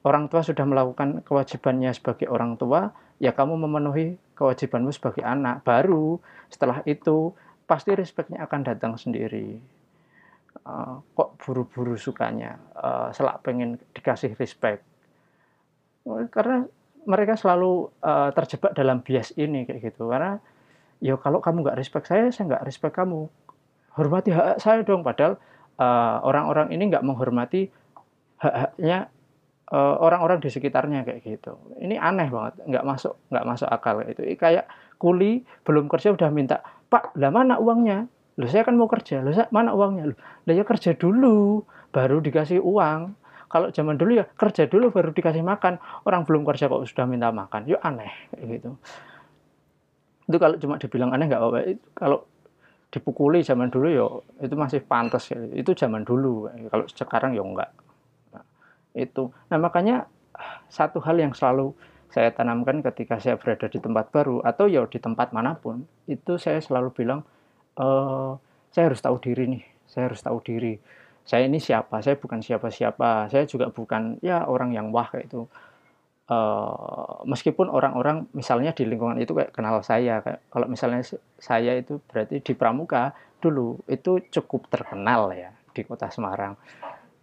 Orang 0.00 0.32
tua 0.32 0.40
sudah 0.40 0.64
melakukan 0.64 1.20
kewajibannya 1.28 1.92
sebagai 1.92 2.32
orang 2.32 2.56
tua 2.56 2.88
ya 3.20 3.36
kamu 3.36 3.60
memenuhi 3.60 4.16
kewajibanmu 4.40 4.88
sebagai 4.88 5.20
anak. 5.20 5.68
Baru 5.68 6.16
setelah 6.48 6.80
itu 6.88 7.36
pasti 7.68 7.92
respectnya 7.92 8.40
akan 8.48 8.72
datang 8.72 8.96
sendiri 8.96 9.77
uh, 10.64 11.02
kok 11.14 11.38
buru-buru 11.42 11.94
sukanya 11.94 12.58
uh, 12.74 13.08
selak 13.14 13.42
pengen 13.44 13.78
dikasih 13.94 14.34
respect. 14.38 14.82
Karena 16.32 16.64
mereka 17.04 17.36
selalu 17.36 17.92
uh, 18.02 18.32
terjebak 18.32 18.72
dalam 18.72 19.04
bias 19.04 19.36
ini 19.36 19.68
kayak 19.68 19.92
gitu. 19.92 20.08
Karena 20.08 20.40
ya 20.98 21.14
kalau 21.20 21.38
kamu 21.38 21.62
nggak 21.66 21.78
respect 21.78 22.08
saya 22.08 22.32
saya 22.32 22.50
nggak 22.50 22.64
respect 22.64 22.96
kamu. 22.96 23.28
Hormati 23.94 24.30
hak 24.32 24.62
saya 24.62 24.86
dong. 24.86 25.02
Padahal 25.02 25.36
orang-orang 26.24 26.70
uh, 26.70 26.74
ini 26.74 26.90
nggak 26.90 27.06
menghormati 27.06 27.70
hak-haknya 28.42 29.10
orang-orang 29.74 30.40
di 30.40 30.48
sekitarnya 30.48 31.04
kayak 31.04 31.20
gitu. 31.22 31.54
Ini 31.78 32.00
aneh 32.00 32.32
banget 32.32 32.64
nggak 32.64 32.84
masuk 32.88 33.14
nggak 33.28 33.46
masuk 33.46 33.68
akal 33.68 34.00
kayak 34.00 34.10
itu 34.16 34.22
kayak 34.40 34.64
kuli 34.96 35.44
belum 35.62 35.86
kerja 35.86 36.10
udah 36.16 36.30
minta 36.32 36.64
Pak, 36.88 37.20
lah 37.20 37.28
mana 37.28 37.60
uangnya? 37.60 38.08
Loh 38.38 38.46
saya 38.46 38.62
kan 38.62 38.78
mau 38.78 38.86
kerja, 38.86 39.18
loh 39.18 39.34
mana 39.50 39.74
uangnya? 39.74 40.14
Loh, 40.14 40.18
lah 40.46 40.54
ya 40.54 40.62
kerja 40.62 40.94
dulu, 40.94 41.66
baru 41.90 42.22
dikasih 42.22 42.62
uang. 42.62 43.18
Kalau 43.48 43.72
zaman 43.72 43.96
dulu 43.96 44.20
ya 44.20 44.28
kerja 44.28 44.68
dulu 44.68 44.92
baru 44.92 45.10
dikasih 45.10 45.40
makan. 45.40 45.80
Orang 46.04 46.28
belum 46.28 46.44
kerja 46.44 46.68
kok 46.68 46.84
sudah 46.84 47.08
minta 47.08 47.32
makan. 47.32 47.64
Yuk 47.64 47.80
aneh 47.80 48.12
gitu. 48.36 48.76
Itu 50.28 50.36
kalau 50.36 50.60
cuma 50.60 50.76
dibilang 50.76 51.10
aneh 51.16 51.26
nggak 51.32 51.40
apa-apa. 51.40 51.58
Kalau 51.96 52.28
dipukuli 52.92 53.40
zaman 53.40 53.72
dulu 53.72 53.88
ya 53.88 54.06
itu 54.44 54.52
masih 54.52 54.84
pantas 54.84 55.32
ya. 55.32 55.40
Itu 55.56 55.72
zaman 55.72 56.04
dulu. 56.04 56.52
Kalau 56.68 56.84
sekarang 56.92 57.32
ya 57.32 57.40
enggak. 57.40 57.72
Nah, 58.36 58.44
itu. 58.92 59.32
Nah, 59.48 59.56
makanya 59.56 60.04
satu 60.68 61.00
hal 61.00 61.16
yang 61.16 61.32
selalu 61.32 61.72
saya 62.12 62.28
tanamkan 62.32 62.84
ketika 62.84 63.16
saya 63.16 63.40
berada 63.40 63.64
di 63.68 63.80
tempat 63.80 64.12
baru 64.12 64.44
atau 64.44 64.68
ya 64.68 64.84
di 64.88 65.00
tempat 65.00 65.32
mana 65.32 65.56
pun 65.56 65.88
itu 66.08 66.36
saya 66.36 66.60
selalu 66.60 66.92
bilang 66.92 67.20
e, 67.78 67.86
saya 68.74 68.84
harus 68.90 69.00
tahu 69.00 69.16
diri 69.22 69.44
nih. 69.46 69.64
Saya 69.86 70.10
harus 70.10 70.20
tahu 70.20 70.38
diri. 70.42 70.74
Saya 71.22 71.46
ini 71.46 71.62
siapa? 71.62 72.02
Saya 72.02 72.18
bukan 72.18 72.42
siapa-siapa. 72.42 73.30
Saya 73.30 73.46
juga 73.46 73.70
bukan 73.70 74.18
ya 74.20 74.44
orang 74.44 74.74
yang 74.74 74.90
wah 74.90 75.06
kayak 75.06 75.30
itu 75.30 75.46
e, 76.26 76.38
meskipun 77.24 77.70
orang-orang 77.70 78.26
misalnya 78.34 78.74
di 78.74 78.84
lingkungan 78.84 79.22
itu 79.22 79.32
kayak 79.32 79.54
kenal 79.54 79.80
saya 79.86 80.20
kayak 80.20 80.42
kalau 80.50 80.66
misalnya 80.66 81.02
saya 81.38 81.78
itu 81.78 82.02
berarti 82.10 82.42
di 82.42 82.52
Pramuka 82.58 83.14
dulu 83.38 83.78
itu 83.86 84.18
cukup 84.34 84.66
terkenal 84.66 85.30
ya 85.32 85.54
di 85.70 85.86
kota 85.86 86.10
Semarang. 86.10 86.58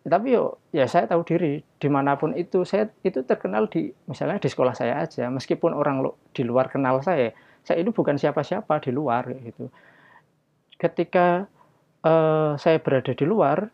Tapi 0.05 0.37
yo 0.37 0.61
ya 0.69 0.85
saya 0.85 1.09
tahu 1.09 1.25
diri. 1.25 1.65
Di 1.81 1.89
mana 1.89 2.13
pun 2.15 2.37
itu 2.37 2.61
saya 2.63 2.87
itu 3.01 3.25
terkenal 3.25 3.67
di 3.67 3.89
misalnya 4.05 4.37
di 4.37 4.49
sekolah 4.49 4.77
saya 4.77 5.01
aja. 5.01 5.27
Meskipun 5.33 5.73
orang 5.73 6.05
lo, 6.05 6.17
di 6.31 6.45
luar 6.45 6.69
kenal 6.69 7.01
saya 7.01 7.33
saya 7.65 7.81
itu 7.81 7.89
bukan 7.89 8.15
siapa-siapa 8.15 8.77
di 8.77 8.93
luar 8.93 9.25
gitu 9.41 9.73
ketika 10.75 11.47
uh, 12.03 12.59
saya 12.59 12.77
berada 12.79 13.11
di 13.15 13.25
luar 13.25 13.71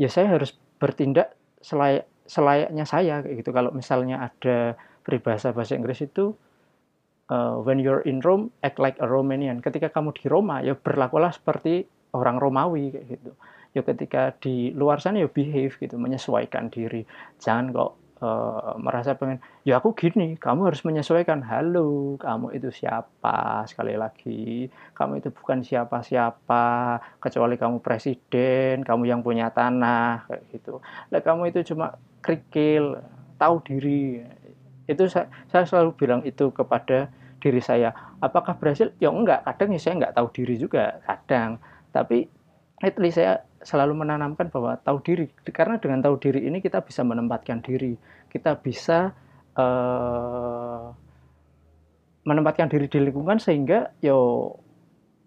ya 0.00 0.08
saya 0.08 0.32
harus 0.32 0.56
bertindak 0.80 1.36
selayak 1.60 2.08
selayaknya 2.24 2.84
saya 2.86 3.20
kayak 3.20 3.42
gitu. 3.44 3.50
Kalau 3.50 3.70
misalnya 3.74 4.30
ada 4.30 4.78
peribahasa 5.02 5.50
bahasa 5.50 5.74
Inggris 5.74 6.00
itu 6.06 6.32
uh, 7.28 7.58
when 7.60 7.82
you're 7.82 8.06
in 8.06 8.22
Rome 8.22 8.54
act 8.64 8.80
like 8.80 8.96
a 9.02 9.06
Romanian. 9.06 9.60
Ketika 9.60 9.92
kamu 9.92 10.16
di 10.16 10.30
Roma 10.30 10.62
ya 10.64 10.78
berlakulah 10.78 11.34
seperti 11.34 11.84
orang 12.16 12.40
Romawi 12.40 12.94
kayak 12.94 13.06
gitu. 13.18 13.32
Ya 13.70 13.82
ketika 13.86 14.34
di 14.38 14.74
luar 14.74 14.98
sana 14.98 15.22
ya 15.22 15.28
behave 15.30 15.76
gitu 15.78 15.94
menyesuaikan 16.00 16.70
diri. 16.70 17.04
Jangan 17.42 17.70
kok 17.74 17.90
uh, 18.20 18.76
merasa 18.76 19.16
pengen 19.16 19.40
ya 19.64 19.80
aku 19.80 19.96
gini 19.96 20.36
kamu 20.36 20.68
harus 20.70 20.84
menyesuaikan 20.84 21.40
halo 21.44 22.16
kamu 22.20 22.56
itu 22.56 22.68
siapa? 22.70 23.64
Sekali 23.66 23.96
lagi 23.96 24.68
kamu 24.94 25.24
itu 25.24 25.28
bukan 25.32 25.64
siapa-siapa 25.64 26.64
kecuali 27.18 27.56
kamu 27.56 27.80
presiden 27.80 28.84
kamu 28.84 29.08
yang 29.08 29.20
punya 29.24 29.50
tanah 29.50 30.28
kayak 30.28 30.42
gitu. 30.52 30.78
Lah 31.10 31.20
kamu 31.20 31.50
itu 31.50 31.74
cuma 31.74 31.96
kerikil 32.20 33.00
tahu 33.40 33.64
diri. 33.64 34.20
Itu 34.84 35.08
saya, 35.08 35.32
saya 35.48 35.64
selalu 35.64 35.90
bilang 35.96 36.20
itu 36.28 36.52
kepada 36.52 37.08
diri 37.40 37.62
saya. 37.64 37.96
Apakah 38.20 38.60
berhasil? 38.60 38.92
Ya 39.00 39.08
enggak. 39.08 39.48
Kadang 39.48 39.72
ya 39.72 39.80
saya 39.80 39.96
enggak 39.96 40.14
tahu 40.14 40.28
diri 40.36 40.60
juga 40.60 41.00
kadang. 41.08 41.56
Tapi 41.90 42.28
at 42.80 42.96
saya 43.12 43.44
selalu 43.60 44.04
menanamkan 44.04 44.48
bahwa 44.48 44.76
tahu 44.80 45.04
diri. 45.04 45.26
Karena 45.52 45.76
dengan 45.76 46.00
tahu 46.00 46.16
diri 46.16 46.48
ini 46.48 46.64
kita 46.64 46.80
bisa 46.84 47.04
menempatkan 47.04 47.60
diri. 47.60 47.96
Kita 48.28 48.56
bisa 48.56 49.12
uh, 49.56 50.84
menempatkan 52.24 52.68
diri 52.72 52.86
di 52.88 52.98
lingkungan 53.00 53.40
sehingga 53.40 53.92
yo 54.00 54.52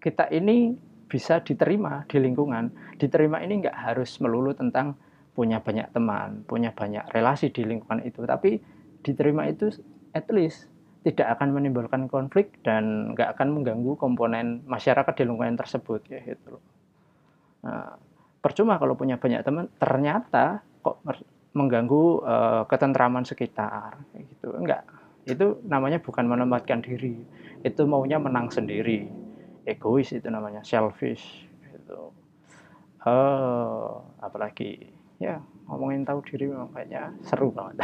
kita 0.02 0.30
ini 0.34 0.74
bisa 1.06 1.42
diterima 1.42 2.02
di 2.10 2.18
lingkungan. 2.18 2.96
Diterima 2.98 3.38
ini 3.42 3.62
nggak 3.62 3.76
harus 3.76 4.18
melulu 4.18 4.54
tentang 4.54 4.98
punya 5.34 5.58
banyak 5.58 5.90
teman 5.90 6.46
punya 6.46 6.70
banyak 6.70 7.10
relasi 7.10 7.54
di 7.54 7.62
lingkungan 7.62 8.02
itu. 8.02 8.22
Tapi 8.26 8.58
diterima 9.06 9.46
itu 9.46 9.70
at 10.14 10.26
least 10.30 10.70
tidak 11.04 11.36
akan 11.36 11.52
menimbulkan 11.52 12.08
konflik 12.08 12.56
dan 12.64 13.12
nggak 13.12 13.36
akan 13.36 13.60
mengganggu 13.60 13.92
komponen 14.00 14.64
masyarakat 14.64 15.12
di 15.12 15.22
lingkungan 15.28 15.60
tersebut 15.60 16.00
ya 16.08 16.24
gitu 16.24 16.56
Nah, 17.64 17.96
percuma 18.44 18.76
kalau 18.76 18.92
punya 18.92 19.16
banyak 19.16 19.40
teman, 19.40 19.72
ternyata 19.80 20.60
kok 20.84 21.00
mengganggu 21.56 22.04
uh, 22.20 22.62
ketentraman 22.68 23.24
sekitar, 23.24 24.04
gitu. 24.12 24.52
Enggak, 24.52 24.84
itu 25.24 25.64
namanya 25.64 25.96
bukan 26.04 26.28
menempatkan 26.28 26.84
diri, 26.84 27.24
itu 27.64 27.82
maunya 27.88 28.20
menang 28.20 28.52
sendiri, 28.52 29.08
egois 29.64 30.12
itu 30.12 30.28
namanya, 30.28 30.60
selfish, 30.60 31.48
gitu. 31.72 32.12
Uh, 33.00 34.04
apalagi 34.20 34.92
ya 35.16 35.40
ngomongin 35.64 36.04
tahu 36.04 36.20
diri 36.28 36.52
memang 36.52 36.68
kayaknya 36.76 37.16
seru 37.24 37.48
banget. 37.48 37.80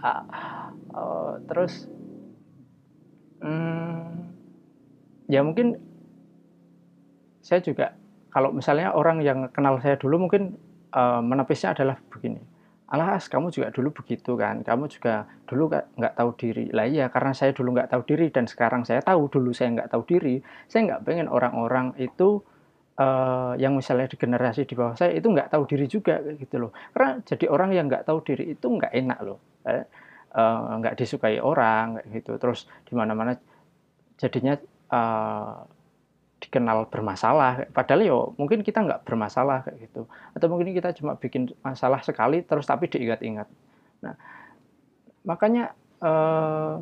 uh, 0.00 1.36
terus, 1.52 1.84
hmm, 3.44 4.32
ya 5.28 5.44
mungkin 5.44 5.76
saya 7.44 7.60
juga 7.60 7.92
kalau 8.36 8.52
misalnya 8.52 8.92
orang 8.92 9.24
yang 9.24 9.48
kenal 9.48 9.80
saya 9.80 9.96
dulu 9.96 10.28
mungkin 10.28 10.60
uh, 10.92 11.24
menepisnya 11.24 11.72
adalah 11.72 11.96
begini. 12.12 12.36
Alas 12.92 13.32
kamu 13.32 13.48
juga 13.48 13.72
dulu 13.72 13.96
begitu 13.96 14.36
kan? 14.36 14.60
Kamu 14.60 14.92
juga 14.92 15.24
dulu 15.48 15.72
nggak 15.72 16.14
tahu 16.20 16.30
diri. 16.36 16.68
Lah 16.68 16.84
iya 16.84 17.08
karena 17.08 17.32
saya 17.32 17.56
dulu 17.56 17.72
nggak 17.72 17.96
tahu 17.96 18.04
diri 18.04 18.28
dan 18.28 18.44
sekarang 18.44 18.84
saya 18.84 19.00
tahu 19.00 19.32
dulu 19.32 19.56
saya 19.56 19.72
nggak 19.72 19.88
tahu 19.88 20.04
diri 20.04 20.44
saya 20.68 20.84
nggak 20.84 21.00
pengen 21.08 21.32
orang-orang 21.32 21.96
itu 21.96 22.44
uh, 23.00 23.56
yang 23.56 23.72
misalnya 23.72 24.12
di 24.12 24.20
generasi 24.20 24.68
di 24.68 24.76
bawah 24.76 24.92
saya 24.92 25.16
itu 25.16 25.32
nggak 25.32 25.56
tahu 25.56 25.64
diri 25.64 25.88
juga 25.88 26.20
gitu 26.36 26.60
loh. 26.60 26.76
Karena 26.92 27.16
jadi 27.24 27.48
orang 27.48 27.72
yang 27.72 27.88
nggak 27.88 28.04
tahu 28.04 28.20
diri 28.20 28.52
itu 28.52 28.66
nggak 28.68 28.92
enak 28.92 29.18
loh 29.24 29.40
eh, 29.64 29.88
uh, 30.36 30.76
disukai 30.92 31.40
orang 31.40 32.04
gitu. 32.12 32.36
Terus 32.36 32.68
di 32.84 32.92
mana-mana 32.92 33.32
jadinya 34.20 34.60
uh, 34.92 35.64
dikenal 36.46 36.86
bermasalah. 36.88 37.66
Padahal 37.74 38.00
yo 38.06 38.18
mungkin 38.38 38.62
kita 38.62 38.86
nggak 38.86 39.02
bermasalah 39.02 39.66
kayak 39.66 39.90
gitu. 39.90 40.06
Atau 40.32 40.46
mungkin 40.46 40.70
kita 40.70 40.94
cuma 40.94 41.18
bikin 41.18 41.50
masalah 41.60 42.00
sekali 42.06 42.46
terus 42.46 42.64
tapi 42.64 42.86
diingat-ingat. 42.86 43.50
Nah 44.06 44.14
makanya 45.26 45.74
eh, 46.00 46.74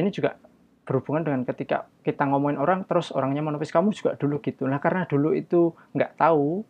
ini 0.00 0.08
juga 0.08 0.40
berhubungan 0.88 1.22
dengan 1.22 1.42
ketika 1.46 1.86
kita 2.02 2.26
ngomongin 2.26 2.58
orang 2.58 2.82
terus 2.88 3.14
orangnya 3.14 3.44
menepis 3.44 3.70
kamu 3.70 3.92
juga 3.92 4.16
dulu 4.16 4.40
gitu. 4.42 4.64
Nah 4.66 4.80
karena 4.80 5.04
dulu 5.06 5.36
itu 5.36 5.76
nggak 5.94 6.16
tahu 6.18 6.64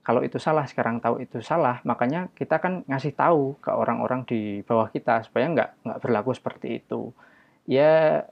kalau 0.00 0.24
itu 0.24 0.40
salah 0.40 0.64
sekarang 0.64 0.98
tahu 0.98 1.20
itu 1.20 1.44
salah 1.44 1.78
makanya 1.84 2.32
kita 2.32 2.56
kan 2.56 2.82
ngasih 2.88 3.12
tahu 3.12 3.60
ke 3.60 3.68
orang-orang 3.68 4.24
di 4.24 4.64
bawah 4.64 4.88
kita 4.88 5.22
supaya 5.28 5.46
nggak 5.52 5.70
nggak 5.86 6.00
berlaku 6.00 6.32
seperti 6.32 6.82
itu. 6.82 7.12
Ya 7.68 8.26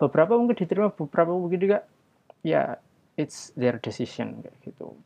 beberapa 0.00 0.36
mungkin 0.36 0.56
diterima 0.56 0.92
beberapa 0.92 1.32
mungkin 1.32 1.60
juga 1.60 1.78
ya 2.40 2.80
it's 3.20 3.52
their 3.56 3.76
decision 3.76 4.40
kayak 4.40 4.56
gitu. 4.64 4.96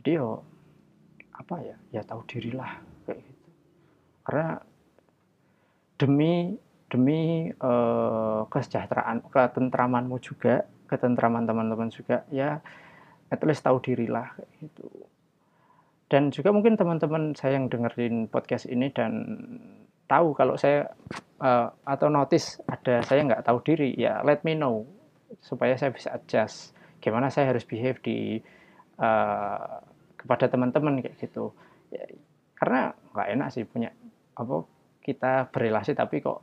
Jadi 0.00 0.10
yo 0.20 0.44
apa 1.36 1.56
ya? 1.64 1.76
Ya 1.92 2.02
tahu 2.04 2.24
dirilah 2.28 2.80
kayak 3.08 3.20
gitu. 3.24 3.48
Karena 4.28 4.60
demi 5.96 6.56
demi 6.90 7.52
uh, 7.62 8.44
kesejahteraan 8.50 9.24
ketentramanmu 9.30 10.16
juga 10.20 10.66
ketentraman 10.90 11.46
teman-teman 11.46 11.86
juga 11.88 12.26
ya 12.34 12.58
at 13.30 13.40
least 13.46 13.62
tahu 13.62 13.78
dirilah 13.78 14.34
kayak 14.34 14.50
gitu. 14.58 14.88
Dan 16.10 16.34
juga 16.34 16.50
mungkin 16.50 16.74
teman-teman 16.74 17.38
saya 17.38 17.54
yang 17.54 17.70
dengerin 17.70 18.26
podcast 18.26 18.66
ini 18.66 18.90
dan 18.90 19.12
tahu 20.10 20.34
kalau 20.34 20.58
saya 20.58 20.90
uh, 21.38 21.70
atau 21.86 22.10
notice 22.10 22.58
ada 22.66 22.98
saya 23.06 23.22
nggak 23.22 23.46
tahu 23.46 23.62
diri 23.62 23.94
ya 23.94 24.18
let 24.26 24.42
me 24.42 24.58
know 24.58 24.82
supaya 25.38 25.78
saya 25.78 25.94
bisa 25.94 26.10
adjust. 26.10 26.74
Gimana 26.98 27.30
saya 27.30 27.54
harus 27.54 27.62
behave 27.62 28.02
di 28.02 28.42
uh, 28.98 29.78
kepada 30.18 30.50
teman-teman 30.50 30.98
kayak 31.00 31.16
gitu. 31.22 31.54
Ya, 31.94 32.02
karena 32.58 32.90
nggak 33.14 33.28
enak 33.38 33.48
sih 33.54 33.64
punya 33.64 33.94
apa 34.34 34.66
kita 35.00 35.48
berrelasi 35.48 35.94
tapi 35.94 36.20
kok 36.20 36.42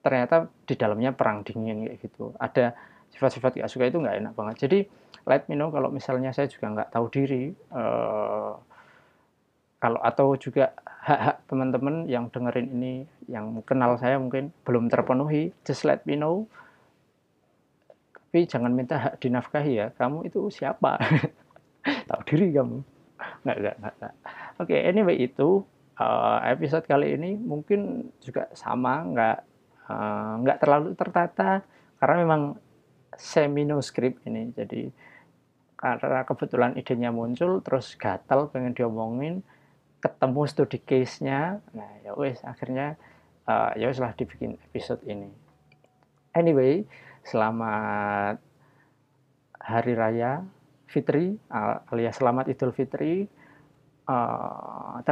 ternyata 0.00 0.48
di 0.64 0.74
dalamnya 0.78 1.10
perang 1.12 1.42
dingin 1.42 1.84
kayak 1.84 1.98
gitu. 1.98 2.32
Ada 2.38 2.72
sifat-sifat 3.08 3.58
gak 3.60 3.72
suka 3.72 3.90
itu 3.90 3.98
nggak 3.98 4.16
enak 4.22 4.32
banget. 4.38 4.56
Jadi 4.68 4.78
let 5.28 5.44
me 5.50 5.58
know 5.58 5.68
kalau 5.68 5.92
misalnya 5.92 6.32
saya 6.32 6.48
juga 6.48 6.72
nggak 6.72 6.88
tahu 6.94 7.06
diri 7.12 7.52
uh, 7.74 8.54
kalau 9.78 10.00
atau 10.02 10.34
juga 10.40 10.72
hak-hak 11.08 11.36
teman-teman 11.48 12.04
yang 12.04 12.28
dengerin 12.28 12.68
ini 12.68 12.92
yang 13.32 13.64
kenal 13.64 13.96
saya 13.96 14.20
mungkin 14.20 14.52
belum 14.68 14.92
terpenuhi 14.92 15.56
just 15.64 15.88
let 15.88 16.04
me 16.04 16.20
know. 16.20 16.44
Tapi 18.12 18.44
jangan 18.44 18.76
minta 18.76 19.00
hak 19.00 19.24
dinafkahi 19.24 19.72
ya. 19.72 19.86
Kamu 19.96 20.28
itu 20.28 20.52
siapa? 20.52 21.00
Tahu 22.08 22.20
diri 22.28 22.52
kamu. 22.52 22.84
Nggak 23.48 23.56
nggak 23.56 23.76
nggak, 23.80 23.94
nggak. 23.96 24.14
oke 24.60 24.68
okay, 24.68 24.80
anyway 24.84 25.16
itu 25.16 25.64
uh, 25.96 26.38
episode 26.44 26.84
kali 26.84 27.16
ini 27.16 27.40
mungkin 27.40 28.12
juga 28.20 28.52
sama 28.52 29.00
nggak 29.08 29.38
uh, 29.88 30.32
nggak 30.44 30.58
terlalu 30.60 30.88
tertata 30.92 31.64
karena 31.96 32.16
memang 32.20 32.42
semi 33.16 33.64
no 33.64 33.80
script 33.80 34.28
ini. 34.28 34.52
Jadi 34.52 34.92
karena 35.78 36.26
kebetulan 36.28 36.76
idenya 36.76 37.08
muncul 37.08 37.64
terus 37.64 37.96
gatal 37.96 38.52
pengen 38.52 38.76
diomongin 38.76 39.40
ketemu 39.98 40.42
studi 40.46 40.78
case-nya. 40.82 41.62
Nah 41.74 41.90
ya 42.04 42.14
wes 42.14 42.42
akhirnya 42.46 42.98
uh, 43.46 43.74
ya 43.74 43.90
wes 43.90 43.98
lah 43.98 44.14
dibikin 44.14 44.58
episode 44.70 45.02
ini. 45.06 45.30
Anyway 46.34 46.86
selamat 47.26 48.38
hari 49.58 49.92
raya 49.92 50.46
Fitri 50.88 51.36
alias 51.92 52.16
selamat 52.16 52.48
Idul 52.48 52.72
Fitri. 52.72 53.28
Uh, 54.08 55.04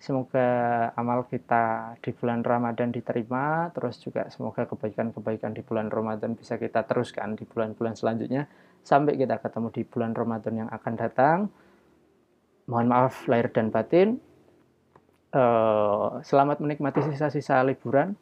Semoga 0.00 0.48
amal 0.96 1.28
kita 1.28 1.92
di 2.00 2.16
bulan 2.16 2.40
Ramadan 2.40 2.88
diterima, 2.88 3.68
terus 3.76 4.00
juga 4.00 4.32
semoga 4.32 4.64
kebaikan-kebaikan 4.64 5.52
di 5.52 5.60
bulan 5.60 5.92
Ramadan 5.92 6.32
bisa 6.32 6.56
kita 6.56 6.88
teruskan 6.88 7.36
di 7.36 7.44
bulan-bulan 7.44 8.00
selanjutnya. 8.00 8.48
Sampai 8.80 9.20
kita 9.20 9.36
ketemu 9.44 9.68
di 9.68 9.84
bulan 9.84 10.16
Ramadan 10.16 10.64
yang 10.64 10.70
akan 10.72 10.94
datang. 10.96 11.38
Mohon 12.70 12.86
maaf 12.86 13.26
lahir 13.26 13.50
dan 13.50 13.74
batin. 13.74 14.22
Uh, 15.34 16.22
selamat 16.22 16.62
menikmati 16.62 17.02
sisa-sisa 17.02 17.58
liburan. 17.66 18.14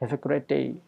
Have 0.00 0.16
a 0.16 0.20
great 0.20 0.48
day. 0.48 0.80